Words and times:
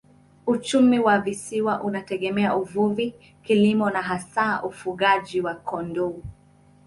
Uchumi 0.47 0.99
wa 0.99 1.19
visiwa 1.19 1.83
unategemea 1.83 2.55
uvuvi, 2.55 3.13
kilimo 3.43 3.89
na 3.89 4.01
hasa 4.01 4.63
ufugaji 4.63 5.41
wa 5.41 5.55
kondoo. 5.55 6.21